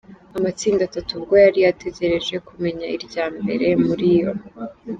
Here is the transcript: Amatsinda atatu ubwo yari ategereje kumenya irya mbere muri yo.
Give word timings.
Amatsinda 0.37 0.81
atatu 0.85 1.11
ubwo 1.17 1.33
yari 1.43 1.59
ategereje 1.71 2.35
kumenya 2.47 2.85
irya 2.95 3.25
mbere 3.37 3.67
muri 3.85 4.07
yo. 4.19 4.31